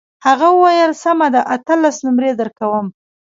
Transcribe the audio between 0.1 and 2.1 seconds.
هغه وویل سمه ده اتلس